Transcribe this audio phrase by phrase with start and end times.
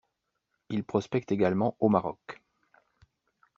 [0.69, 2.41] Il prospecte également au Maroc.